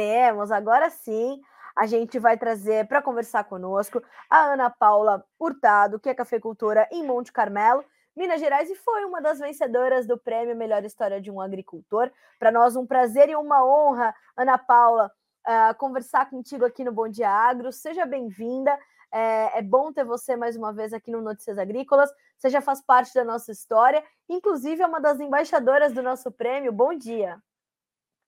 Temos, 0.00 0.50
agora 0.50 0.88
sim. 0.88 1.42
A 1.76 1.84
gente 1.84 2.18
vai 2.18 2.38
trazer 2.38 2.88
para 2.88 3.02
conversar 3.02 3.44
conosco 3.44 4.02
a 4.30 4.52
Ana 4.54 4.70
Paula 4.70 5.22
Hurtado, 5.38 6.00
que 6.00 6.08
é 6.08 6.14
cafeicultora 6.14 6.88
em 6.90 7.06
Monte 7.06 7.30
Carmelo, 7.30 7.84
Minas 8.16 8.40
Gerais, 8.40 8.70
e 8.70 8.76
foi 8.76 9.04
uma 9.04 9.20
das 9.20 9.40
vencedoras 9.40 10.06
do 10.06 10.16
prêmio 10.16 10.56
Melhor 10.56 10.82
História 10.86 11.20
de 11.20 11.30
um 11.30 11.38
Agricultor. 11.38 12.10
Para 12.38 12.50
nós, 12.50 12.76
um 12.76 12.86
prazer 12.86 13.28
e 13.28 13.36
uma 13.36 13.62
honra, 13.62 14.14
Ana 14.34 14.56
Paula, 14.56 15.12
uh, 15.46 15.76
conversar 15.76 16.30
contigo 16.30 16.64
aqui 16.64 16.82
no 16.82 16.92
Bom 16.92 17.06
Dia 17.06 17.28
Agro. 17.28 17.70
Seja 17.70 18.06
bem-vinda. 18.06 18.74
É, 19.12 19.58
é, 19.58 19.62
bom 19.62 19.92
ter 19.92 20.06
você 20.06 20.34
mais 20.34 20.56
uma 20.56 20.72
vez 20.72 20.94
aqui 20.94 21.10
no 21.10 21.20
Notícias 21.20 21.58
Agrícolas. 21.58 22.10
Você 22.38 22.48
já 22.48 22.62
faz 22.62 22.80
parte 22.80 23.12
da 23.12 23.22
nossa 23.22 23.52
história, 23.52 24.02
inclusive 24.26 24.80
é 24.80 24.86
uma 24.86 24.98
das 24.98 25.20
embaixadoras 25.20 25.92
do 25.92 26.02
nosso 26.02 26.32
prêmio. 26.32 26.72
Bom 26.72 26.94
dia. 26.94 27.38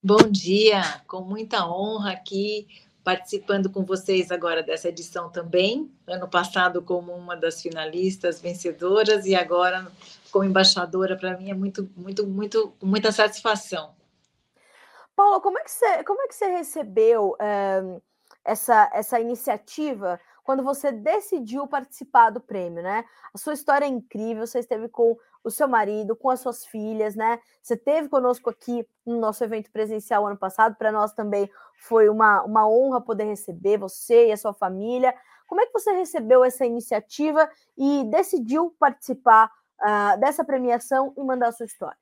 Bom 0.05 0.29
dia, 0.29 0.83
com 1.07 1.21
muita 1.21 1.65
honra 1.65 2.11
aqui 2.11 2.67
participando 3.05 3.71
com 3.71 3.85
vocês 3.85 4.33
agora 4.33 4.61
dessa 4.61 4.89
edição 4.89 5.31
também. 5.31 5.93
Ano 6.09 6.29
passado 6.29 6.83
como 6.83 7.13
uma 7.13 7.37
das 7.37 7.63
finalistas 7.63 8.41
vencedoras 8.41 9.27
e 9.27 9.37
agora 9.37 9.87
como 10.33 10.45
embaixadora 10.45 11.17
para 11.17 11.39
mim 11.39 11.53
é 11.53 11.55
muito, 11.55 11.89
muito, 11.97 12.27
muito, 12.27 12.75
muita 12.83 13.13
satisfação. 13.13 13.95
Paula, 15.15 15.41
como 15.41 15.61
é 15.61 15.63
que 15.63 15.71
você, 15.71 16.03
como 16.03 16.21
é 16.21 16.27
que 16.27 16.35
você 16.35 16.47
recebeu 16.47 17.37
é, 17.39 18.01
essa, 18.45 18.91
essa 18.93 19.21
iniciativa 19.21 20.19
quando 20.43 20.63
você 20.63 20.91
decidiu 20.91 21.67
participar 21.67 22.31
do 22.31 22.41
prêmio, 22.41 22.83
né? 22.83 23.05
A 23.33 23.39
sua 23.39 23.55
história 23.55 23.85
é 23.85 23.89
incrível, 23.89 24.47
você 24.47 24.59
esteve 24.59 24.89
com 24.89 25.17
o 25.45 25.51
seu 25.51 25.69
marido, 25.69 26.17
com 26.17 26.31
as 26.31 26.41
suas 26.41 26.65
filhas, 26.65 27.15
né? 27.15 27.39
Você 27.63 27.75
esteve 27.75 28.09
conosco 28.09 28.51
aqui 28.51 28.87
no 29.07 29.19
nosso 29.19 29.43
evento 29.43 29.71
presencial 29.71 30.27
ano 30.27 30.37
passado, 30.37 30.77
para 30.77 30.93
nós 30.93 31.13
também 31.13 31.51
foi 31.79 32.09
uma, 32.09 32.43
uma 32.43 32.69
honra 32.69 33.01
poder 33.01 33.25
receber 33.25 33.79
você 33.79 34.29
e 34.29 34.33
a 34.33 34.37
sua 34.37 34.53
família. 34.53 35.15
Como 35.47 35.61
é 35.61 35.67
que 35.67 35.73
você 35.73 35.93
recebeu 35.93 36.45
essa 36.45 36.65
iniciativa 36.65 37.49
e 37.77 38.05
decidiu 38.05 38.75
participar 38.79 39.51
uh, 39.81 40.21
dessa 40.21 40.45
premiação 40.45 41.13
e 41.17 41.23
mandar 41.23 41.49
a 41.49 41.53
sua 41.53 41.67
história? 41.67 41.99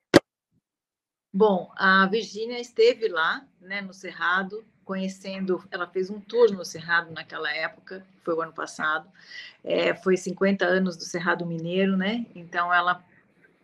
Bom, 1.33 1.70
a 1.77 2.06
Virgínia 2.06 2.61
esteve 2.61 3.09
lá, 3.09 3.47
né, 3.61 3.81
no 3.81 3.95
Cerrado, 3.95 4.65
conhecendo, 4.91 5.63
ela 5.71 5.87
fez 5.87 6.11
um 6.11 6.19
tour 6.19 6.51
no 6.51 6.65
Cerrado 6.65 7.13
naquela 7.13 7.49
época, 7.55 8.05
foi 8.25 8.35
o 8.35 8.43
ano 8.43 8.53
passado, 8.53 9.09
é, 9.63 9.95
foi 9.95 10.17
50 10.17 10.65
anos 10.65 10.97
do 10.97 11.05
Cerrado 11.05 11.47
Mineiro, 11.47 11.97
né? 11.97 12.27
Então 12.35 12.75
ela 12.75 13.01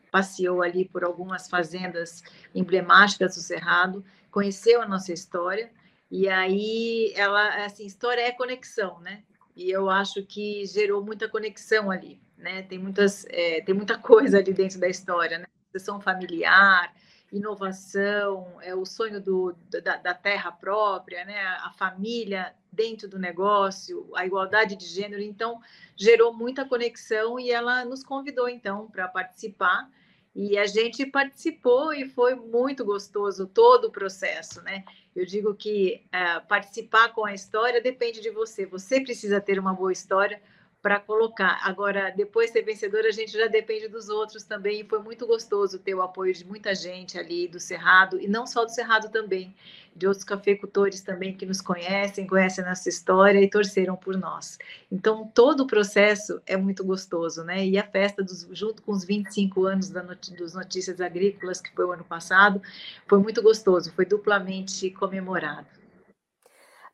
passeou 0.09 0.63
ali 0.63 0.85
por 0.85 1.03
algumas 1.03 1.49
fazendas 1.49 2.23
emblemáticas 2.55 3.35
do 3.35 3.41
Cerrado, 3.41 4.05
conheceu 4.31 4.81
a 4.81 4.87
nossa 4.87 5.13
história 5.13 5.69
e 6.09 6.29
aí 6.29 7.13
ela, 7.17 7.65
assim, 7.65 7.85
história 7.85 8.21
é 8.21 8.31
conexão, 8.31 9.01
né? 9.01 9.25
E 9.57 9.69
eu 9.69 9.91
acho 9.91 10.23
que 10.23 10.65
gerou 10.65 11.03
muita 11.03 11.29
conexão 11.29 11.91
ali, 11.91 12.21
né? 12.39 12.63
Tem 12.63 12.79
muitas, 12.79 13.27
é, 13.31 13.61
tem 13.63 13.75
muita 13.75 13.99
coisa 13.99 14.39
ali 14.39 14.53
dentro 14.53 14.79
da 14.79 14.87
história, 14.87 15.41
né? 15.41 15.47
Sessão 15.73 16.01
familiar, 16.01 16.95
inovação, 17.33 18.59
é 18.63 18.75
o 18.75 18.85
sonho 18.85 19.21
do, 19.21 19.55
da, 19.83 19.97
da, 19.97 20.15
terra 20.15 20.53
própria, 20.53 21.25
né? 21.25 21.39
a 21.39 21.73
família 21.77 22.55
dentro 22.71 23.09
do 23.09 23.19
negócio, 23.19 24.09
a 24.15 24.25
igualdade 24.25 24.77
de 24.77 24.87
gênero. 24.87 25.23
Então, 25.23 25.61
gerou 25.97 26.33
muita 26.33 26.65
conexão 26.65 27.39
e 27.39 27.51
ela 27.51 27.85
nos 27.85 28.05
convidou, 28.05 28.49
então, 28.49 28.89
para 28.89 29.09
participar. 29.09 29.91
E 30.35 30.59
a 30.59 30.67
gente 30.67 31.07
participou 31.07 31.95
e 31.95 32.09
foi 32.09 32.35
muito 32.35 32.85
gostoso 32.85 33.47
todo 33.47 33.87
o 33.87 33.91
processo, 33.91 34.61
né? 34.63 34.85
Eu 35.15 35.25
digo 35.25 35.55
que 35.55 36.05
uh, 36.09 36.47
participar 36.47 37.09
com 37.15 37.25
a 37.25 37.33
história 37.33 37.81
depende 37.81 38.21
de 38.21 38.31
você. 38.31 38.67
Você 38.67 39.01
precisa 39.01 39.41
ter 39.41 39.59
uma 39.59 39.73
boa 39.73 39.91
história 39.91 40.42
para 40.86 41.01
colocar. 41.01 41.58
Agora, 41.64 42.13
depois 42.17 42.47
de 42.47 42.52
ser 42.52 42.63
vencedora, 42.63 43.08
a 43.08 43.11
gente 43.11 43.33
já 43.33 43.48
depende 43.48 43.89
dos 43.89 44.08
outros 44.08 44.45
também. 44.45 44.83
E 44.83 44.85
foi 44.85 45.01
muito 45.01 45.27
gostoso 45.27 45.80
ter 45.80 45.97
o 45.97 46.01
apoio 46.01 46.33
de 46.33 46.47
muita 46.47 46.77
gente 46.77 47.19
ali 47.19 47.48
do 47.48 47.58
Cerrado, 47.58 48.20
e 48.20 48.29
não 48.29 48.47
só 48.47 48.64
do 48.64 48.70
Cerrado 48.70 49.11
também, 49.11 49.52
de 49.97 50.07
outros 50.07 50.24
cafeicultores 50.24 51.01
também 51.01 51.36
que 51.36 51.45
nos 51.45 51.61
conhecem, 51.61 52.24
conhecem 52.24 52.63
a 52.63 52.69
nossa 52.69 52.89
história 52.89 53.41
e 53.41 53.51
torceram 53.51 53.97
por 53.97 54.17
nós. 54.17 54.61
Então, 54.89 55.29
todo 55.35 55.64
o 55.64 55.67
processo 55.67 56.41
é 56.47 56.57
muito 56.57 56.85
gostoso, 56.85 57.42
né? 57.42 57.67
E 57.67 57.77
a 57.77 57.83
festa, 57.83 58.23
dos, 58.23 58.47
junto 58.53 58.80
com 58.80 58.92
os 58.92 59.05
25 59.05 59.64
anos 59.64 59.89
da 59.89 60.05
not 60.05 60.33
dos 60.35 60.55
Notícias 60.55 61.01
Agrícolas, 61.01 61.61
que 61.61 61.74
foi 61.74 61.85
o 61.85 61.91
ano 61.91 62.05
passado, 62.05 62.63
foi 63.08 63.18
muito 63.18 63.42
gostoso, 63.42 63.91
foi 63.91 64.07
duplamente 64.07 64.89
comemorado. 64.92 65.67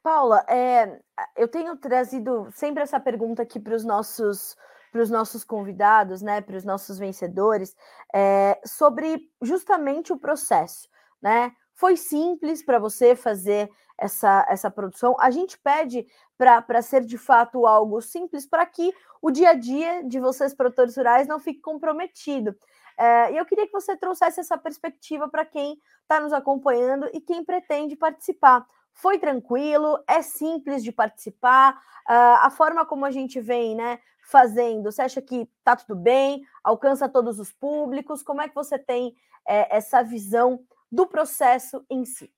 Paula, 0.03 0.45
é, 0.49 1.01
eu 1.37 1.47
tenho 1.49 1.77
trazido 1.77 2.49
sempre 2.53 2.83
essa 2.83 2.99
pergunta 2.99 3.43
aqui 3.43 3.61
para 3.61 3.75
os 3.75 3.85
nossos 3.85 4.57
para 4.91 5.01
os 5.01 5.09
nossos 5.09 5.43
convidados, 5.43 6.21
né, 6.21 6.43
para 6.43 6.55
os 6.55 6.65
nossos 6.65 6.99
vencedores, 6.99 7.75
é, 8.15 8.61
sobre 8.63 9.31
justamente 9.41 10.13
o 10.13 10.19
processo, 10.19 10.87
né? 11.21 11.51
Foi 11.75 11.97
simples 11.97 12.63
para 12.63 12.79
você 12.79 13.17
fazer 13.17 13.71
essa, 13.97 14.45
essa 14.51 14.71
produção? 14.71 15.17
A 15.19 15.31
gente 15.31 15.59
pede 15.59 16.07
para 16.37 16.83
ser 16.83 17.07
de 17.07 17.17
fato 17.17 17.67
algo 17.67 18.03
simples 18.03 18.45
para 18.45 18.67
que 18.67 18.93
o 19.23 19.31
dia 19.31 19.51
a 19.51 19.55
dia 19.55 20.03
de 20.05 20.21
vocês, 20.21 20.55
produtores 20.55 20.95
rurais, 20.95 21.27
não 21.27 21.41
fique 21.41 21.61
comprometido. 21.61 22.55
É, 22.99 23.33
e 23.33 23.37
eu 23.39 23.47
queria 23.47 23.67
que 23.67 23.73
você 23.73 23.97
trouxesse 23.97 24.41
essa 24.41 24.59
perspectiva 24.59 25.27
para 25.29 25.47
quem 25.47 25.79
está 26.03 26.21
nos 26.21 26.33
acompanhando 26.35 27.09
e 27.15 27.21
quem 27.21 27.43
pretende 27.43 27.97
participar. 27.97 28.67
Foi 28.95 29.19
tranquilo, 29.19 30.03
é 30.07 30.23
simples 30.23 30.83
de 30.83 30.93
participar, 30.93 31.75
uh, 32.09 32.39
a 32.41 32.51
forma 32.51 32.87
como 32.87 33.05
a 33.05 33.11
gente 33.11 33.41
vem, 33.41 33.75
né, 33.75 33.99
fazendo, 34.25 34.91
você 34.91 35.03
acha 35.03 35.21
que 35.21 35.49
tá 35.65 35.77
tudo 35.77 35.95
bem, 35.95 36.47
alcança 36.63 37.09
todos 37.09 37.39
os 37.39 37.53
públicos? 37.53 38.23
Como 38.23 38.41
é 38.41 38.49
que 38.49 38.55
você 38.55 38.79
tem 38.79 39.15
é, 39.47 39.77
essa 39.77 40.03
visão 40.03 40.65
do 40.91 41.07
processo 41.07 41.85
em 41.91 42.05
si? 42.05 42.33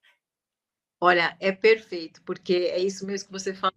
Olha, 0.99 1.37
é 1.39 1.51
perfeito, 1.51 2.21
porque 2.23 2.69
é 2.71 2.79
isso 2.79 3.05
mesmo 3.05 3.27
que 3.27 3.33
você 3.33 3.53
falou. 3.53 3.75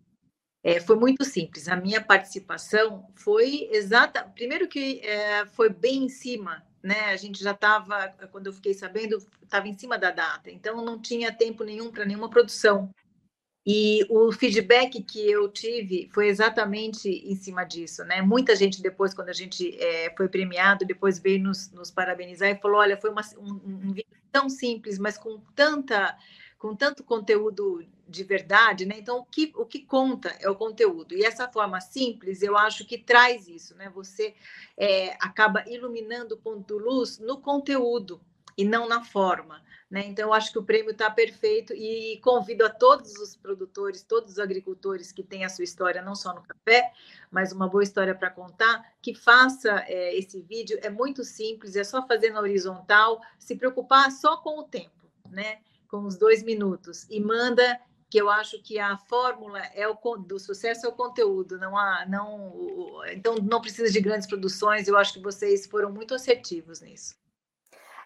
É, 0.62 0.80
foi 0.80 0.96
muito 0.96 1.24
simples. 1.24 1.68
A 1.68 1.76
minha 1.76 2.00
participação 2.00 3.08
foi 3.14 3.68
exata. 3.70 4.24
Primeiro 4.34 4.66
que 4.68 5.00
é, 5.00 5.46
foi 5.46 5.68
bem 5.68 6.04
em 6.04 6.08
cima 6.08 6.66
né? 6.82 7.06
A 7.06 7.16
gente 7.16 7.42
já 7.42 7.52
estava, 7.52 8.08
quando 8.30 8.46
eu 8.46 8.52
fiquei 8.52 8.74
sabendo, 8.74 9.18
estava 9.42 9.68
em 9.68 9.76
cima 9.76 9.98
da 9.98 10.10
data, 10.10 10.50
então 10.50 10.84
não 10.84 11.00
tinha 11.00 11.32
tempo 11.32 11.64
nenhum 11.64 11.90
para 11.90 12.04
nenhuma 12.04 12.30
produção. 12.30 12.90
E 13.70 14.06
o 14.08 14.32
feedback 14.32 15.02
que 15.02 15.30
eu 15.30 15.46
tive 15.46 16.08
foi 16.14 16.28
exatamente 16.28 17.08
em 17.08 17.36
cima 17.36 17.64
disso, 17.64 18.02
né? 18.04 18.22
Muita 18.22 18.56
gente 18.56 18.80
depois, 18.80 19.12
quando 19.12 19.28
a 19.28 19.34
gente 19.34 19.76
é, 19.78 20.10
foi 20.16 20.26
premiado, 20.26 20.86
depois 20.86 21.18
veio 21.18 21.42
nos, 21.42 21.70
nos, 21.70 21.90
parabenizar 21.90 22.48
e 22.48 22.58
falou: 22.58 22.78
olha, 22.78 22.96
foi 22.96 23.10
uma, 23.10 23.20
um, 23.36 23.88
um 23.88 23.92
vídeo 23.92 24.16
tão 24.32 24.48
simples, 24.48 24.98
mas 24.98 25.18
com 25.18 25.38
tanta 25.54 26.16
com 26.58 26.74
tanto 26.74 27.04
conteúdo 27.04 27.86
de 28.08 28.24
verdade, 28.24 28.84
né? 28.84 28.96
Então, 28.98 29.18
o 29.18 29.24
que, 29.24 29.52
o 29.54 29.64
que 29.64 29.80
conta 29.80 30.30
é 30.40 30.48
o 30.48 30.56
conteúdo. 30.56 31.14
E 31.14 31.24
essa 31.24 31.46
forma 31.46 31.80
simples, 31.80 32.42
eu 32.42 32.56
acho 32.56 32.84
que 32.84 32.98
traz 32.98 33.46
isso, 33.46 33.76
né? 33.76 33.88
Você 33.90 34.34
é, 34.76 35.12
acaba 35.20 35.62
iluminando 35.68 36.34
o 36.34 36.38
ponto 36.38 36.76
de 36.76 36.82
luz 36.82 37.18
no 37.18 37.40
conteúdo 37.40 38.20
e 38.56 38.64
não 38.64 38.88
na 38.88 39.04
forma. 39.04 39.62
Né? 39.90 40.06
Então, 40.06 40.26
eu 40.26 40.34
acho 40.34 40.52
que 40.52 40.58
o 40.58 40.64
prêmio 40.64 40.90
está 40.90 41.08
perfeito 41.10 41.72
e 41.72 42.18
convido 42.22 42.66
a 42.66 42.68
todos 42.68 43.14
os 43.16 43.36
produtores, 43.36 44.02
todos 44.02 44.32
os 44.32 44.38
agricultores 44.38 45.12
que 45.12 45.22
têm 45.22 45.44
a 45.44 45.48
sua 45.48 45.64
história, 45.64 46.02
não 46.02 46.14
só 46.14 46.34
no 46.34 46.42
café, 46.42 46.92
mas 47.30 47.52
uma 47.52 47.68
boa 47.68 47.82
história 47.82 48.14
para 48.14 48.30
contar, 48.30 48.84
que 49.00 49.14
faça 49.14 49.84
é, 49.86 50.14
esse 50.16 50.42
vídeo. 50.42 50.78
É 50.82 50.90
muito 50.90 51.24
simples, 51.24 51.76
é 51.76 51.84
só 51.84 52.06
fazer 52.06 52.30
na 52.30 52.40
horizontal, 52.40 53.20
se 53.38 53.54
preocupar 53.54 54.10
só 54.10 54.36
com 54.38 54.58
o 54.58 54.64
tempo, 54.64 55.10
né? 55.30 55.60
Com 55.88 56.04
os 56.04 56.16
dois 56.16 56.42
minutos, 56.42 57.06
e 57.10 57.20
manda 57.20 57.80
que 58.10 58.18
eu 58.18 58.30
acho 58.30 58.62
que 58.62 58.78
a 58.78 58.96
fórmula 58.96 59.60
é 59.74 59.86
o 59.86 59.94
do 60.16 60.38
sucesso 60.38 60.86
é 60.86 60.88
o 60.88 60.92
conteúdo, 60.92 61.58
não 61.58 61.76
há, 61.76 62.06
não, 62.06 63.02
então 63.12 63.36
não 63.36 63.60
precisa 63.60 63.92
de 63.92 64.00
grandes 64.00 64.26
produções. 64.26 64.88
Eu 64.88 64.96
acho 64.96 65.12
que 65.12 65.20
vocês 65.20 65.66
foram 65.66 65.92
muito 65.92 66.14
assertivos 66.14 66.80
nisso. 66.80 67.14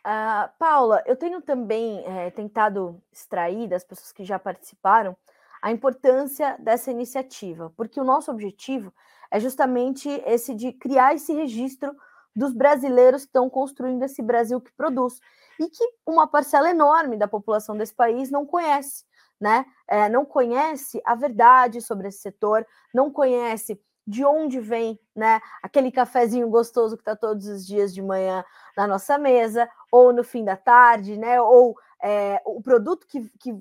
Uh, 0.04 0.50
Paula, 0.58 1.02
eu 1.06 1.14
tenho 1.14 1.40
também 1.40 2.04
é, 2.04 2.30
tentado 2.30 3.00
extrair 3.12 3.68
das 3.68 3.84
pessoas 3.84 4.10
que 4.10 4.24
já 4.24 4.36
participaram 4.36 5.16
a 5.62 5.70
importância 5.70 6.56
dessa 6.58 6.90
iniciativa, 6.90 7.72
porque 7.76 8.00
o 8.00 8.04
nosso 8.04 8.28
objetivo 8.28 8.92
é 9.30 9.38
justamente 9.38 10.08
esse 10.26 10.54
de 10.54 10.72
criar 10.72 11.14
esse 11.14 11.32
registro 11.32 11.96
dos 12.34 12.52
brasileiros 12.52 13.22
que 13.22 13.28
estão 13.28 13.48
construindo 13.48 14.02
esse 14.02 14.20
Brasil 14.20 14.60
que 14.60 14.72
produz 14.72 15.20
e 15.58 15.68
que 15.68 15.84
uma 16.06 16.26
parcela 16.26 16.70
enorme 16.70 17.16
da 17.16 17.28
população 17.28 17.76
desse 17.76 17.94
país 17.94 18.30
não 18.30 18.46
conhece 18.46 19.04
né? 19.42 19.66
É, 19.88 20.08
não 20.08 20.24
conhece 20.24 21.02
a 21.04 21.16
verdade 21.16 21.80
sobre 21.80 22.06
esse 22.06 22.18
setor, 22.18 22.64
não 22.94 23.10
conhece 23.10 23.76
de 24.06 24.24
onde 24.24 24.60
vem, 24.60 24.98
né? 25.16 25.40
Aquele 25.60 25.90
cafezinho 25.90 26.48
gostoso 26.48 26.96
que 26.96 27.02
está 27.02 27.16
todos 27.16 27.48
os 27.48 27.66
dias 27.66 27.92
de 27.92 28.00
manhã 28.00 28.44
na 28.76 28.86
nossa 28.86 29.18
mesa, 29.18 29.68
ou 29.90 30.12
no 30.12 30.22
fim 30.22 30.44
da 30.44 30.56
tarde, 30.56 31.16
né? 31.16 31.40
Ou 31.40 31.74
é, 32.00 32.40
o 32.46 32.62
produto 32.62 33.04
que, 33.04 33.28
que 33.40 33.52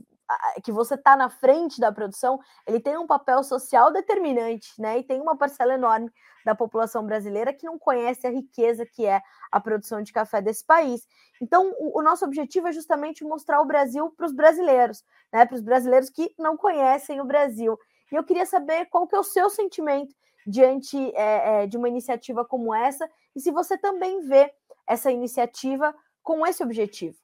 que 0.64 0.72
você 0.72 0.96
está 0.96 1.16
na 1.16 1.30
frente 1.30 1.80
da 1.80 1.92
produção, 1.92 2.40
ele 2.68 2.80
tem 2.80 2.98
um 2.98 3.08
papel 3.08 3.44
social 3.44 3.92
determinante, 3.92 4.70
né? 4.80 5.00
E 5.00 5.04
tem 5.04 5.22
uma 5.22 5.38
parcela 5.38 5.74
enorme 5.74 6.12
da 6.46 6.56
população 6.56 7.06
brasileira 7.06 7.54
que 7.54 7.66
não 7.66 7.78
conhece 7.78 8.26
a 8.26 8.32
riqueza 8.32 8.86
que 8.86 9.06
é 9.06 9.22
a 9.52 9.60
produção 9.60 10.02
de 10.02 10.12
café 10.12 10.42
desse 10.42 10.66
país. 10.66 11.08
Então, 11.42 11.72
o, 11.78 12.00
o 12.00 12.02
nosso 12.02 12.26
objetivo 12.26 12.68
é 12.68 12.72
justamente 12.72 13.24
mostrar 13.24 13.62
o 13.62 13.66
Brasil 13.66 14.10
para 14.12 14.26
os 14.26 14.34
brasileiros, 14.34 15.04
né? 15.32 15.46
Para 15.46 15.56
os 15.56 15.62
brasileiros 15.62 16.10
que 16.10 16.34
não 16.38 16.58
conhecem 16.58 17.22
o 17.22 17.26
Brasil. 17.26 17.78
E 18.12 18.16
eu 18.16 18.24
queria 18.24 18.46
saber 18.46 18.86
qual 18.88 19.08
que 19.08 19.16
é 19.16 19.20
o 19.20 19.24
seu 19.24 19.50
sentimento 19.50 20.14
diante 20.46 20.98
é, 21.16 21.64
é, 21.64 21.68
de 21.68 21.78
uma 21.78 21.88
iniciativa 21.88 22.44
como 22.44 22.74
essa 22.74 23.10
e 23.36 23.40
se 23.40 23.52
você 23.52 23.78
também 23.78 24.22
vê 24.22 24.52
essa 24.88 25.12
iniciativa 25.12 25.96
com 26.24 26.46
esse 26.46 26.64
objetivo. 26.64 27.21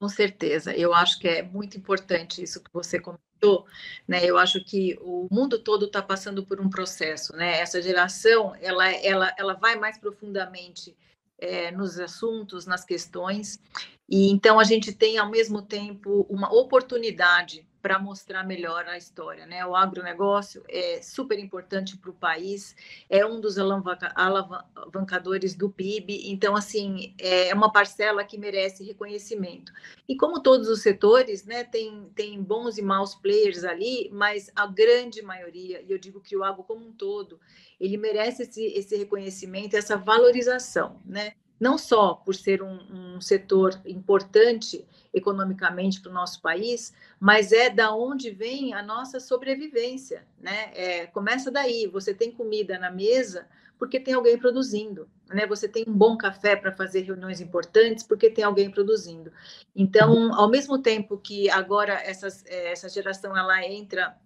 Com 0.00 0.08
certeza, 0.08 0.74
eu 0.74 0.94
acho 0.94 1.18
que 1.20 1.28
é 1.28 1.42
muito 1.42 1.76
importante 1.76 2.42
isso 2.42 2.62
que 2.62 2.70
você 2.72 2.98
comentou, 2.98 3.66
né? 4.08 4.24
Eu 4.24 4.38
acho 4.38 4.64
que 4.64 4.98
o 5.02 5.28
mundo 5.30 5.58
todo 5.58 5.84
está 5.84 6.00
passando 6.00 6.42
por 6.42 6.58
um 6.58 6.70
processo, 6.70 7.36
né? 7.36 7.60
Essa 7.60 7.82
geração, 7.82 8.56
ela, 8.62 8.90
ela, 8.90 9.34
ela 9.38 9.52
vai 9.52 9.76
mais 9.76 9.98
profundamente 9.98 10.96
é, 11.38 11.70
nos 11.70 12.00
assuntos, 12.00 12.64
nas 12.64 12.82
questões, 12.82 13.60
e 14.08 14.30
então 14.30 14.58
a 14.58 14.64
gente 14.64 14.90
tem 14.90 15.18
ao 15.18 15.28
mesmo 15.28 15.60
tempo 15.60 16.26
uma 16.30 16.50
oportunidade 16.50 17.68
para 17.82 17.98
mostrar 17.98 18.44
melhor 18.44 18.86
a 18.86 18.96
história. 18.96 19.46
Né? 19.46 19.64
O 19.64 19.74
agronegócio 19.74 20.62
é 20.68 21.00
super 21.02 21.38
importante 21.38 21.96
para 21.96 22.10
o 22.10 22.14
país, 22.14 22.76
é 23.08 23.24
um 23.24 23.40
dos 23.40 23.56
alavancadores 23.58 25.54
do 25.54 25.70
PIB, 25.70 26.30
então, 26.30 26.54
assim, 26.54 27.14
é 27.18 27.54
uma 27.54 27.72
parcela 27.72 28.24
que 28.24 28.38
merece 28.38 28.84
reconhecimento. 28.84 29.72
E 30.08 30.16
como 30.16 30.42
todos 30.42 30.68
os 30.68 30.82
setores, 30.82 31.44
né, 31.44 31.64
tem, 31.64 32.10
tem 32.14 32.42
bons 32.42 32.78
e 32.78 32.82
maus 32.82 33.14
players 33.14 33.64
ali, 33.64 34.10
mas 34.12 34.50
a 34.54 34.66
grande 34.66 35.22
maioria, 35.22 35.82
e 35.82 35.90
eu 35.90 35.98
digo 35.98 36.20
que 36.20 36.36
o 36.36 36.44
agro 36.44 36.62
como 36.62 36.86
um 36.86 36.92
todo, 36.92 37.40
ele 37.80 37.96
merece 37.96 38.42
esse, 38.42 38.64
esse 38.66 38.96
reconhecimento, 38.96 39.76
essa 39.76 39.96
valorização, 39.96 41.00
né? 41.04 41.32
Não 41.60 41.76
só 41.76 42.14
por 42.14 42.34
ser 42.34 42.62
um, 42.62 42.78
um 43.16 43.20
setor 43.20 43.78
importante 43.84 44.88
economicamente 45.12 46.00
para 46.00 46.10
o 46.10 46.14
nosso 46.14 46.40
país, 46.40 46.94
mas 47.18 47.52
é 47.52 47.68
da 47.68 47.94
onde 47.94 48.30
vem 48.30 48.72
a 48.72 48.82
nossa 48.82 49.20
sobrevivência, 49.20 50.26
né? 50.38 50.72
É, 50.74 51.06
começa 51.08 51.50
daí. 51.50 51.86
Você 51.86 52.14
tem 52.14 52.32
comida 52.32 52.78
na 52.78 52.90
mesa 52.90 53.46
porque 53.78 54.00
tem 54.00 54.14
alguém 54.14 54.38
produzindo, 54.38 55.08
né? 55.28 55.46
Você 55.46 55.68
tem 55.68 55.84
um 55.86 55.92
bom 55.92 56.16
café 56.16 56.56
para 56.56 56.72
fazer 56.72 57.00
reuniões 57.02 57.40
importantes 57.40 58.04
porque 58.04 58.30
tem 58.30 58.44
alguém 58.44 58.70
produzindo. 58.70 59.32
Então, 59.74 60.32
ao 60.34 60.48
mesmo 60.48 60.78
tempo 60.78 61.18
que 61.18 61.50
agora 61.50 61.94
essas, 61.94 62.44
é, 62.46 62.72
essa 62.72 62.88
geração 62.88 63.36
ela 63.36 63.66
entra 63.66 64.16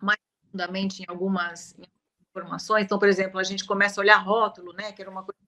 mais 0.00 0.18
profundamente 0.42 1.02
em 1.02 1.06
algumas 1.08 1.74
informações, 2.30 2.84
então, 2.84 2.98
por 2.98 3.08
exemplo, 3.08 3.38
a 3.38 3.42
gente 3.42 3.64
começa 3.64 4.00
a 4.00 4.02
olhar 4.02 4.18
rótulo, 4.18 4.72
né? 4.72 4.92
Que 4.92 5.02
era 5.02 5.10
uma 5.10 5.24
coisa 5.24 5.39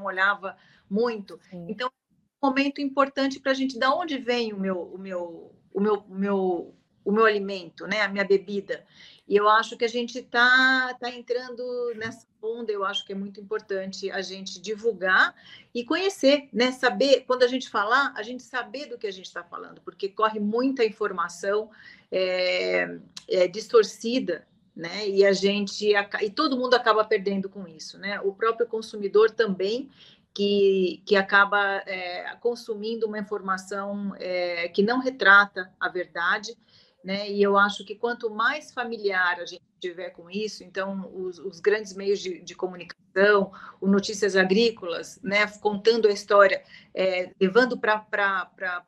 não 0.00 0.06
olhava 0.06 0.56
muito. 0.88 1.38
Sim. 1.50 1.66
Então, 1.68 1.88
é 1.88 2.46
um 2.46 2.48
momento 2.48 2.80
importante 2.80 3.38
para 3.38 3.52
a 3.52 3.54
gente, 3.54 3.78
da 3.78 3.94
onde 3.94 4.18
vem 4.18 4.52
o 4.52 4.58
meu, 4.58 4.82
o 4.82 4.98
meu, 4.98 5.54
o 5.72 5.80
meu, 5.80 5.94
o 6.08 6.14
meu, 6.14 6.74
o 7.04 7.12
meu 7.12 7.24
alimento, 7.26 7.86
né? 7.86 8.00
A 8.00 8.08
minha 8.08 8.24
bebida. 8.24 8.84
E 9.28 9.36
eu 9.36 9.48
acho 9.48 9.76
que 9.76 9.84
a 9.84 9.88
gente 9.88 10.18
está 10.18 10.96
tá 10.98 11.10
entrando 11.10 11.62
nessa 11.96 12.26
onda, 12.42 12.72
eu 12.72 12.84
acho 12.84 13.04
que 13.04 13.12
é 13.12 13.14
muito 13.14 13.38
importante 13.38 14.10
a 14.10 14.22
gente 14.22 14.60
divulgar 14.60 15.34
e 15.74 15.84
conhecer, 15.84 16.48
né? 16.52 16.72
Saber, 16.72 17.24
quando 17.26 17.42
a 17.42 17.46
gente 17.46 17.68
falar, 17.68 18.12
a 18.16 18.22
gente 18.22 18.42
saber 18.42 18.86
do 18.86 18.98
que 18.98 19.06
a 19.06 19.12
gente 19.12 19.26
está 19.26 19.44
falando, 19.44 19.80
porque 19.82 20.08
corre 20.08 20.40
muita 20.40 20.84
informação 20.84 21.70
é, 22.10 22.98
é, 23.28 23.46
distorcida 23.46 24.48
né? 24.80 25.06
E 25.06 25.26
a 25.26 25.32
gente 25.32 25.92
e 26.22 26.30
todo 26.30 26.56
mundo 26.56 26.72
acaba 26.72 27.04
perdendo 27.04 27.50
com 27.50 27.68
isso, 27.68 27.98
né? 27.98 28.18
O 28.22 28.32
próprio 28.32 28.66
consumidor 28.66 29.30
também 29.30 29.90
que, 30.34 31.02
que 31.04 31.16
acaba 31.16 31.82
é, 31.86 32.34
consumindo 32.36 33.06
uma 33.06 33.18
informação 33.18 34.14
é, 34.16 34.68
que 34.70 34.82
não 34.82 34.98
retrata 34.98 35.70
a 35.78 35.86
verdade, 35.90 36.56
né? 37.04 37.30
E 37.30 37.42
eu 37.42 37.58
acho 37.58 37.84
que 37.84 37.94
quanto 37.94 38.30
mais 38.30 38.72
familiar 38.72 39.38
a 39.38 39.44
gente 39.44 39.62
tiver 39.78 40.10
com 40.10 40.30
isso, 40.30 40.64
então 40.64 41.10
os, 41.14 41.38
os 41.38 41.60
grandes 41.60 41.94
meios 41.94 42.18
de, 42.18 42.40
de, 42.40 42.54
comunicação, 42.54 43.52
o 43.82 43.86
Notícias 43.86 44.34
Agrícolas, 44.34 45.20
né, 45.22 45.46
contando 45.58 46.06
a 46.06 46.12
história, 46.12 46.62
é, 46.94 47.32
levando 47.40 47.78
para 47.78 48.06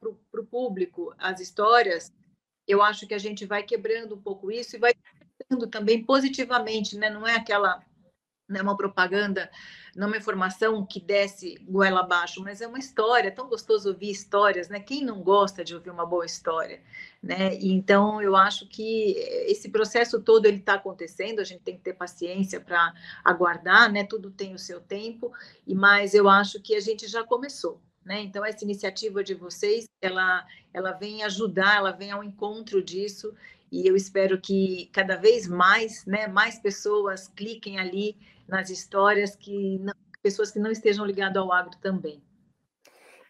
o 0.02 0.44
público 0.44 1.14
as 1.18 1.40
histórias, 1.40 2.12
eu 2.66 2.82
acho 2.82 3.06
que 3.06 3.14
a 3.14 3.18
gente 3.18 3.46
vai 3.46 3.62
quebrando 3.62 4.14
um 4.14 4.20
pouco 4.20 4.50
isso 4.50 4.76
e 4.76 4.78
vai 4.78 4.92
também 5.70 6.04
positivamente, 6.04 6.96
né? 6.96 7.10
Não 7.10 7.26
é 7.26 7.36
aquela 7.36 7.82
não 8.52 8.60
é 8.60 8.62
uma 8.62 8.76
propaganda, 8.76 9.50
não 9.96 10.04
é 10.04 10.06
uma 10.08 10.16
informação 10.16 10.84
que 10.84 11.00
desce 11.00 11.58
goela 11.68 12.00
abaixo, 12.00 12.42
mas 12.42 12.60
é 12.60 12.66
uma 12.66 12.78
história, 12.78 13.28
é 13.28 13.30
tão 13.30 13.48
gostoso 13.48 13.88
ouvir 13.88 14.10
histórias, 14.10 14.68
né? 14.68 14.78
Quem 14.78 15.04
não 15.04 15.22
gosta 15.22 15.64
de 15.64 15.74
ouvir 15.74 15.90
uma 15.90 16.04
boa 16.04 16.26
história, 16.26 16.80
né? 17.22 17.56
E 17.58 17.72
então 17.72 18.20
eu 18.20 18.36
acho 18.36 18.68
que 18.68 19.14
esse 19.46 19.70
processo 19.70 20.20
todo 20.20 20.46
ele 20.46 20.58
está 20.58 20.74
acontecendo, 20.74 21.40
a 21.40 21.44
gente 21.44 21.62
tem 21.62 21.76
que 21.76 21.82
ter 21.82 21.94
paciência 21.94 22.60
para 22.60 22.92
aguardar, 23.24 23.90
né? 23.90 24.04
Tudo 24.04 24.30
tem 24.30 24.54
o 24.54 24.58
seu 24.58 24.80
tempo, 24.80 25.32
e 25.66 25.74
mas 25.74 26.14
eu 26.14 26.28
acho 26.28 26.60
que 26.60 26.74
a 26.74 26.80
gente 26.80 27.06
já 27.08 27.24
começou, 27.24 27.80
né? 28.04 28.20
Então 28.20 28.44
essa 28.44 28.64
iniciativa 28.64 29.24
de 29.24 29.34
vocês, 29.34 29.86
ela 30.00 30.46
ela 30.74 30.92
vem 30.92 31.22
ajudar, 31.22 31.76
ela 31.76 31.92
vem 31.92 32.10
ao 32.10 32.24
encontro 32.24 32.82
disso 32.82 33.34
e 33.72 33.88
eu 33.88 33.96
espero 33.96 34.38
que 34.38 34.90
cada 34.92 35.16
vez 35.16 35.48
mais, 35.48 36.04
né, 36.04 36.28
mais 36.28 36.58
pessoas 36.58 37.26
cliquem 37.26 37.80
ali 37.80 38.18
nas 38.46 38.68
histórias 38.68 39.34
que 39.34 39.78
não, 39.78 39.94
pessoas 40.22 40.50
que 40.50 40.58
não 40.58 40.70
estejam 40.70 41.06
ligadas 41.06 41.42
ao 41.42 41.50
agro 41.50 41.74
também. 41.80 42.22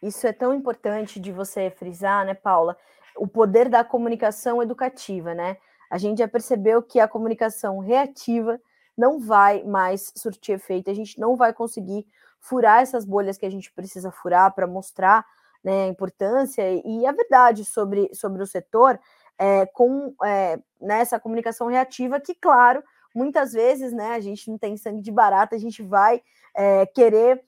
Isso 0.02 0.26
é 0.26 0.32
tão 0.32 0.52
importante 0.52 1.20
de 1.20 1.30
você 1.30 1.70
frisar, 1.70 2.26
né, 2.26 2.34
Paula? 2.34 2.76
O 3.16 3.28
poder 3.28 3.68
da 3.68 3.84
comunicação 3.84 4.60
educativa, 4.60 5.32
né? 5.32 5.58
A 5.88 5.96
gente 5.96 6.18
já 6.18 6.26
percebeu 6.26 6.82
que 6.82 6.98
a 6.98 7.06
comunicação 7.06 7.78
reativa 7.78 8.60
não 8.98 9.20
vai 9.20 9.62
mais 9.62 10.12
surtir 10.16 10.56
efeito, 10.56 10.90
a 10.90 10.94
gente 10.94 11.20
não 11.20 11.36
vai 11.36 11.52
conseguir 11.52 12.04
furar 12.40 12.82
essas 12.82 13.04
bolhas 13.04 13.38
que 13.38 13.46
a 13.46 13.50
gente 13.50 13.72
precisa 13.72 14.10
furar 14.10 14.52
para 14.52 14.66
mostrar 14.66 15.24
né, 15.62 15.84
a 15.84 15.88
importância 15.88 16.62
e 16.84 17.06
a 17.06 17.12
verdade 17.12 17.64
sobre, 17.64 18.12
sobre 18.12 18.43
o 18.43 18.46
setor 18.46 18.98
é, 19.39 19.67
com 19.67 20.15
é, 20.24 20.58
nessa 20.81 21.19
comunicação 21.19 21.67
reativa 21.67 22.20
que, 22.20 22.34
claro, 22.34 22.82
muitas 23.15 23.53
vezes, 23.53 23.93
né, 23.93 24.15
a 24.15 24.20
gente 24.20 24.51
não 24.51 24.58
tem 24.58 24.77
sangue 24.77 25.03
de 25.03 25.10
barata, 25.10 25.56
a 25.56 25.58
gente 25.58 25.82
vai 25.82 26.22
é, 26.55 26.86
querer 26.86 27.43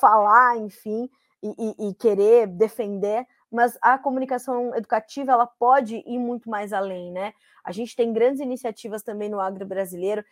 falar, 0.00 0.56
enfim, 0.56 1.10
e, 1.42 1.48
e, 1.58 1.88
e, 1.88 1.94
querer 1.94 2.46
defender, 2.46 3.26
mas 3.50 3.76
a 3.82 3.98
comunicação 3.98 4.72
educativa 4.76 5.32
ela 5.32 5.48
pode 5.48 5.96
ir 6.06 6.18
muito 6.18 6.48
mais 6.48 6.72
além, 6.72 7.10
né? 7.10 7.32
A 7.64 7.72
gente 7.72 7.96
tem 7.96 8.12
grandes 8.12 8.40
iniciativas 8.40 9.02
também 9.02 9.28
no 9.28 9.40
agro 9.40 9.66
brasileiro, 9.66 10.24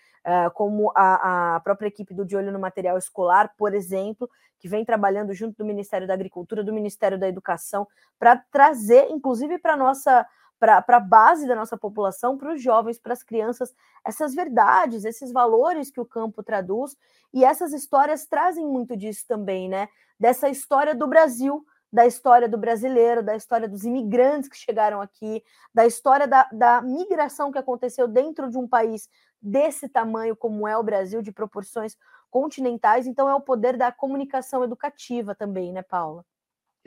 como 0.55 0.93
a, 0.95 1.57
a, 1.57 1.61
própria 1.61 1.88
equipe 1.88 2.14
do 2.14 2.25
De 2.25 2.37
Olho 2.37 2.52
no 2.52 2.59
Material 2.59 2.97
Escolar, 2.97 3.52
por 3.59 3.75
exemplo, 3.75 4.31
que 4.59 4.69
vem 4.69 4.85
trabalhando 4.85 5.35
junto 5.35 5.57
do 5.57 5.64
Ministério 5.64 6.07
da 6.07 6.14
Agricultura, 6.14 6.64
do 6.64 6.73
Ministério 6.73 7.19
da 7.19 7.28
Educação, 7.28 7.87
para 8.19 8.37
trazer, 8.37 9.09
inclusive, 9.11 9.59
para 9.59 9.75
a 9.75 9.76
nossa 9.76 10.26
para 10.58 10.84
a 10.86 11.00
base 11.00 11.46
da 11.46 11.54
nossa 11.54 11.76
população, 11.76 12.36
para 12.36 12.54
os 12.54 12.62
jovens, 12.62 12.98
para 12.98 13.12
as 13.12 13.22
crianças, 13.22 13.75
essas 14.04 14.34
verdades, 14.34 15.04
esses 15.04 15.32
valores 15.32 15.90
que 15.90 16.00
o 16.00 16.06
campo 16.06 16.42
traduz, 16.42 16.96
e 17.32 17.44
essas 17.44 17.72
histórias 17.72 18.26
trazem 18.26 18.66
muito 18.66 18.96
disso 18.96 19.25
também, 19.28 19.68
né? 19.68 19.88
Dessa 20.18 20.48
história 20.48 20.94
do 20.94 21.06
Brasil, 21.06 21.64
da 21.92 22.06
história 22.06 22.48
do 22.48 22.58
brasileiro, 22.58 23.22
da 23.22 23.36
história 23.36 23.68
dos 23.68 23.84
imigrantes 23.84 24.48
que 24.48 24.56
chegaram 24.56 25.00
aqui, 25.00 25.42
da 25.72 25.86
história 25.86 26.26
da, 26.26 26.48
da 26.52 26.82
migração 26.82 27.52
que 27.52 27.58
aconteceu 27.58 28.08
dentro 28.08 28.50
de 28.50 28.58
um 28.58 28.66
país 28.66 29.08
desse 29.40 29.88
tamanho 29.88 30.34
como 30.34 30.66
é 30.66 30.76
o 30.76 30.82
Brasil, 30.82 31.22
de 31.22 31.32
proporções 31.32 31.96
continentais. 32.30 33.06
Então, 33.06 33.28
é 33.28 33.34
o 33.34 33.40
poder 33.40 33.76
da 33.76 33.92
comunicação 33.92 34.64
educativa 34.64 35.34
também, 35.34 35.72
né, 35.72 35.82
Paula? 35.82 36.25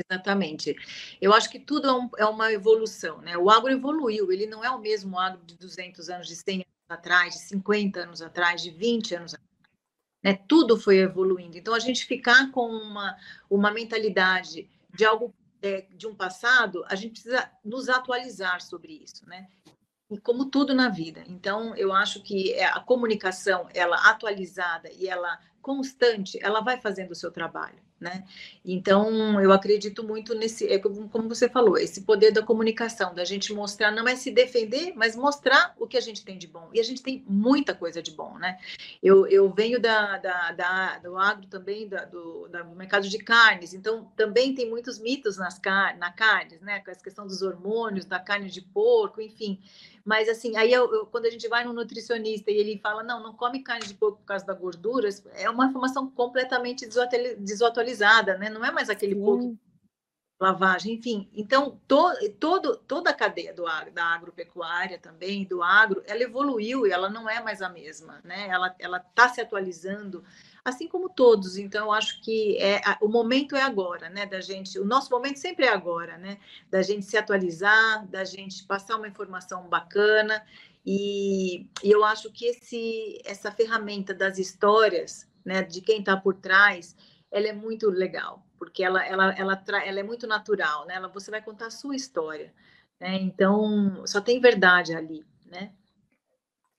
Exatamente. 0.07 0.75
Eu 1.21 1.33
acho 1.33 1.49
que 1.49 1.59
tudo 1.59 1.87
é, 1.87 1.93
um, 1.93 2.09
é, 2.17 2.25
uma 2.25 2.51
evolução, 2.53 3.19
né? 3.21 3.37
O 3.37 3.49
agro 3.49 3.71
evoluiu, 3.71 4.31
ele 4.31 4.45
não 4.45 4.63
é 4.63 4.69
o 4.69 4.79
mesmo 4.79 5.19
agro 5.19 5.43
de 5.45 5.55
200 5.55 6.09
anos, 6.09 6.27
de 6.27 6.35
100 6.35 6.55
anos 6.55 6.67
atrás, 6.87 7.33
de 7.33 7.41
50 7.41 7.99
anos 7.99 8.21
atrás, 8.21 8.61
de 8.61 8.71
20 8.71 9.15
anos 9.15 9.33
atrás. 9.33 9.49
Né? 10.23 10.33
Tudo 10.47 10.79
foi 10.79 10.99
evoluindo. 10.99 11.57
Então, 11.57 11.73
a 11.73 11.79
gente 11.79 12.05
ficar 12.05 12.51
com 12.51 12.67
uma, 12.67 13.17
uma 13.49 13.71
mentalidade 13.71 14.69
de 14.93 15.05
algo 15.05 15.33
é, 15.61 15.81
de 15.91 16.07
um 16.07 16.15
passado, 16.15 16.85
a 16.87 16.95
gente 16.95 17.11
precisa 17.11 17.51
nos 17.63 17.89
atualizar 17.89 18.61
sobre 18.61 19.03
isso, 19.03 19.27
né? 19.27 19.47
E 20.09 20.17
como 20.17 20.45
tudo 20.45 20.73
na 20.73 20.89
vida. 20.89 21.23
Então, 21.27 21.75
eu 21.75 21.93
acho 21.93 22.23
que 22.23 22.53
é, 22.53 22.65
a 22.65 22.79
comunicação, 22.79 23.67
ela 23.73 23.97
atualizada 24.09 24.89
e 24.93 25.07
ela 25.07 25.39
constante, 25.61 26.39
ela 26.41 26.61
vai 26.61 26.79
fazendo 26.79 27.11
o 27.11 27.15
seu 27.15 27.31
trabalho 27.31 27.88
né? 27.99 28.23
Então, 28.63 29.41
eu 29.41 29.51
acredito 29.51 30.03
muito 30.03 30.33
nesse, 30.33 30.67
é 30.67 30.79
como 30.79 31.27
você 31.27 31.49
falou, 31.49 31.77
esse 31.77 32.01
poder 32.01 32.31
da 32.31 32.41
comunicação, 32.41 33.13
da 33.13 33.25
gente 33.25 33.53
mostrar, 33.53 33.91
não 33.91 34.07
é 34.07 34.15
se 34.15 34.31
defender, 34.31 34.93
mas 34.95 35.15
mostrar 35.15 35.75
o 35.77 35.87
que 35.87 35.97
a 35.97 36.01
gente 36.01 36.23
tem 36.23 36.37
de 36.37 36.47
bom. 36.47 36.69
E 36.73 36.79
a 36.79 36.83
gente 36.83 37.01
tem 37.01 37.23
muita 37.27 37.73
coisa 37.73 38.01
de 38.01 38.11
bom, 38.11 38.37
né? 38.37 38.57
Eu, 39.03 39.27
eu 39.27 39.49
venho 39.51 39.79
da, 39.79 40.17
da, 40.17 40.51
da 40.51 40.99
do 40.99 41.17
agro 41.17 41.47
também, 41.47 41.87
da, 41.87 42.05
do, 42.05 42.47
do 42.47 42.75
mercado 42.75 43.07
de 43.07 43.17
carnes, 43.17 43.73
então 43.73 44.11
também 44.15 44.53
tem 44.53 44.69
muitos 44.69 44.99
mitos 44.99 45.37
nas 45.37 45.59
car 45.59 45.97
na 45.97 46.11
carnes, 46.11 46.61
né? 46.61 46.79
Com 46.79 46.91
essa 46.91 47.03
questão 47.03 47.27
dos 47.27 47.41
hormônios, 47.41 48.05
da 48.05 48.19
carne 48.19 48.49
de 48.49 48.61
porco, 48.61 49.21
enfim. 49.21 49.59
Mas 50.09 50.27
assim, 50.27 50.57
aí 50.57 50.73
eu, 50.73 50.91
eu, 50.91 51.05
quando 51.05 51.27
a 51.27 51.29
gente 51.29 51.47
vai 51.47 51.63
no 51.63 51.71
nutricionista 51.71 52.49
e 52.49 52.57
ele 52.57 52.79
fala, 52.79 53.03
não, 53.03 53.21
não 53.21 53.31
come 53.31 53.61
carne 53.61 53.85
de 53.85 53.93
porco 53.93 54.17
por 54.17 54.25
causa 54.25 54.43
da 54.43 54.55
gordura, 54.55 55.07
é 55.35 55.47
uma 55.47 55.67
informação 55.67 56.09
completamente 56.09 56.89
desatualizada, 57.37 58.35
né? 58.35 58.49
Não 58.49 58.65
é 58.65 58.71
mais 58.71 58.89
aquele 58.89 59.13
Sim. 59.13 59.21
porco 59.23 59.57
lavagem, 60.39 60.93
enfim. 60.93 61.27
Então, 61.33 61.79
to, 61.87 62.13
todo, 62.39 62.77
toda 62.77 63.09
a 63.09 63.13
cadeia 63.13 63.53
do, 63.53 63.65
da 63.93 64.05
agropecuária 64.05 64.97
também, 64.97 65.43
do 65.43 65.61
agro, 65.61 66.01
ela 66.05 66.23
evoluiu 66.23 66.87
e 66.87 66.91
ela 66.91 67.09
não 67.09 67.29
é 67.29 67.41
mais 67.41 67.61
a 67.61 67.67
mesma, 67.67 68.21
né? 68.23 68.47
Ela 68.79 68.97
está 68.97 69.27
se 69.27 69.41
atualizando, 69.41 70.23
assim 70.63 70.87
como 70.87 71.09
todos. 71.09 71.57
Então, 71.57 71.87
eu 71.87 71.91
acho 71.91 72.21
que 72.21 72.57
é, 72.57 72.81
o 73.01 73.09
momento 73.09 73.55
é 73.55 73.61
agora, 73.61 74.09
né? 74.09 74.25
Da 74.25 74.39
gente, 74.39 74.79
o 74.79 74.85
nosso 74.85 75.11
momento 75.11 75.37
sempre 75.37 75.65
é 75.65 75.73
agora, 75.73 76.17
né? 76.17 76.39
Da 76.69 76.81
gente 76.81 77.05
se 77.05 77.17
atualizar, 77.17 78.07
da 78.07 78.23
gente 78.23 78.65
passar 78.65 78.95
uma 78.95 79.07
informação 79.07 79.67
bacana. 79.67 80.41
E, 80.85 81.67
e 81.83 81.91
eu 81.91 82.05
acho 82.05 82.31
que 82.31 82.45
esse, 82.45 83.21
essa 83.25 83.51
ferramenta 83.51 84.13
das 84.13 84.37
histórias, 84.37 85.27
né? 85.43 85.63
De 85.63 85.81
quem 85.81 85.99
está 85.99 86.15
por 86.15 86.35
trás, 86.35 86.95
ela 87.29 87.47
é 87.47 87.53
muito 87.53 87.89
legal, 87.89 88.41
porque 88.59 88.83
ela, 88.83 89.03
ela, 89.03 89.33
ela, 89.35 89.63
ela 89.83 89.99
é 89.99 90.03
muito 90.03 90.27
natural, 90.27 90.85
né? 90.85 90.95
Ela, 90.95 91.07
você 91.07 91.31
vai 91.31 91.41
contar 91.41 91.67
a 91.67 91.71
sua 91.71 91.95
história, 91.95 92.53
né? 92.99 93.15
Então, 93.15 94.05
só 94.05 94.19
tem 94.19 94.39
verdade 94.39 94.93
ali, 94.93 95.25
né? 95.45 95.71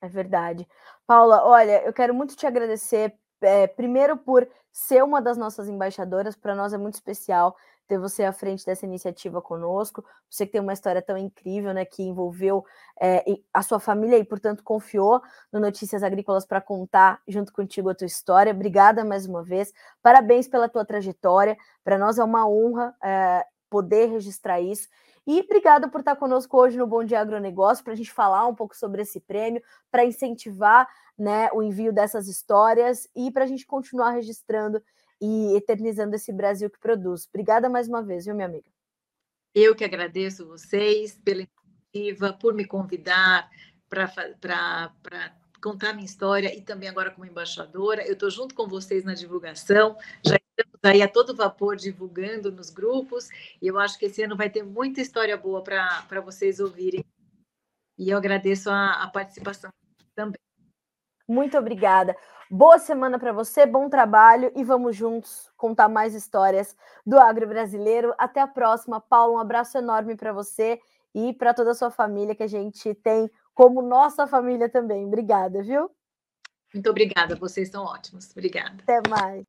É 0.03 0.09
verdade. 0.09 0.69
Paula, 1.07 1.43
olha, 1.45 1.83
eu 1.85 1.93
quero 1.93 2.15
muito 2.15 2.37
te 2.37 2.47
agradecer, 2.47 3.15
é, 3.41 3.67
primeiro 3.67 4.17
por 4.17 4.47
ser 4.71 5.03
uma 5.03 5.21
das 5.21 5.37
nossas 5.37 5.69
embaixadoras, 5.69 6.37
para 6.37 6.55
nós 6.55 6.73
é 6.73 6.79
muito 6.79 6.95
especial 6.95 7.57
ter 7.91 7.99
você 7.99 8.23
à 8.23 8.33
frente 8.33 8.65
dessa 8.65 8.87
iniciativa 8.87 9.43
conosco. 9.43 10.05
Você 10.31 10.47
que 10.47 10.53
tem 10.53 10.61
uma 10.61 10.73
história 10.73 11.03
tão 11.03 11.19
incrível, 11.19 11.75
né, 11.75 11.85
que 11.85 12.05
envolveu 12.05 12.65
é, 13.01 13.25
a 13.53 13.63
sua 13.63 13.81
família 13.81 14.17
e, 14.17 14.25
portanto, 14.25 14.63
confiou 14.63 15.21
no 15.53 15.59
Notícias 15.59 16.05
Agrícolas 16.05 16.47
para 16.47 16.61
contar 16.61 17.21
junto 17.27 17.53
contigo 17.53 17.91
a 17.91 17.95
tua 17.95 18.07
história. 18.07 18.53
Obrigada 18.53 19.05
mais 19.05 19.27
uma 19.27 19.43
vez. 19.43 19.73
Parabéns 20.01 20.47
pela 20.47 20.69
tua 20.69 20.85
trajetória. 20.85 21.57
Para 21.83 21.99
nós 21.99 22.17
é 22.17 22.23
uma 22.23 22.49
honra 22.49 22.95
é, 23.03 23.45
poder 23.69 24.07
registrar 24.07 24.61
isso. 24.61 24.89
E 25.27 25.41
obrigada 25.41 25.89
por 25.89 25.99
estar 25.99 26.15
conosco 26.15 26.57
hoje 26.57 26.79
no 26.79 26.87
Bom 26.87 27.03
Dia 27.03 27.21
Agronegócio 27.21 27.83
para 27.83 27.93
a 27.93 27.97
gente 27.97 28.13
falar 28.13 28.47
um 28.47 28.55
pouco 28.55 28.77
sobre 28.77 29.03
esse 29.03 29.19
prêmio, 29.19 29.61
para 29.91 30.05
incentivar 30.05 30.89
né, 31.19 31.51
o 31.53 31.61
envio 31.61 31.93
dessas 31.93 32.29
histórias 32.29 33.09
e 33.17 33.33
para 33.33 33.45
a 33.45 33.47
gente 33.49 33.67
continuar 33.67 34.13
registrando 34.13 34.81
e 35.21 35.57
eternizando 35.57 36.17
esse 36.17 36.33
Brasil 36.33 36.71
que 36.71 36.79
produz. 36.79 37.27
Obrigada 37.29 37.69
mais 37.69 37.89
uma 37.89 38.03
vez, 38.03 38.25
viu, 38.25 38.35
minha 38.35 38.47
amiga? 38.47 38.69
Eu 39.55 39.75
que 39.75 39.85
agradeço 39.85 40.47
vocês 40.47 41.19
pela 41.25 41.47
iniciativa, 41.93 42.33
por 42.33 42.55
me 42.55 42.65
convidar 42.65 43.51
para 43.89 45.35
contar 45.61 45.93
minha 45.93 46.07
história 46.07 46.55
e 46.57 46.63
também 46.63 46.89
agora 46.89 47.11
como 47.11 47.27
embaixadora. 47.27 48.07
Eu 48.07 48.15
estou 48.15 48.31
junto 48.31 48.55
com 48.55 48.69
vocês 48.69 49.05
na 49.05 49.15
divulgação, 49.15 49.97
já 50.25 50.37
estamos 50.37 50.81
aí 50.83 51.03
a 51.03 51.09
todo 51.09 51.35
vapor 51.35 51.77
divulgando 51.77 52.53
nos 52.53 52.71
grupos, 52.71 53.29
e 53.61 53.67
eu 53.67 53.79
acho 53.79 53.99
que 53.99 54.07
esse 54.07 54.23
ano 54.23 54.37
vai 54.37 54.49
ter 54.49 54.63
muita 54.63 55.01
história 55.01 55.37
boa 55.37 55.63
para 55.63 56.21
vocês 56.25 56.61
ouvirem. 56.61 57.05
E 57.99 58.11
eu 58.11 58.17
agradeço 58.17 58.71
a, 58.71 59.03
a 59.03 59.11
participação 59.11 59.71
também. 60.15 60.41
Muito 61.31 61.57
obrigada. 61.57 62.17
Boa 62.51 62.77
semana 62.81 63.17
para 63.17 63.33
você, 63.33 63.65
bom 63.65 63.89
trabalho 63.89 64.51
e 64.57 64.65
vamos 64.65 64.97
juntos 64.97 65.49
contar 65.57 65.89
mais 65.89 66.13
histórias 66.13 66.77
do 67.07 67.21
agro 67.21 67.47
brasileiro. 67.47 68.13
Até 68.19 68.41
a 68.41 68.49
próxima, 68.49 69.01
Paulo. 69.01 69.35
Um 69.35 69.39
abraço 69.39 69.79
enorme 69.79 70.17
para 70.17 70.33
você 70.33 70.81
e 71.15 71.33
para 71.33 71.55
toda 71.55 71.71
a 71.71 71.75
sua 71.75 71.89
família 71.89 72.35
que 72.35 72.43
a 72.43 72.49
gente 72.49 72.93
tem 72.95 73.31
como 73.55 73.81
nossa 73.81 74.27
família 74.27 74.69
também. 74.69 75.07
Obrigada, 75.07 75.63
viu? 75.63 75.89
Muito 76.75 76.91
obrigada, 76.91 77.37
vocês 77.37 77.71
são 77.71 77.85
ótimos. 77.85 78.29
Obrigada. 78.33 78.83
Até 78.83 79.01
mais. 79.09 79.45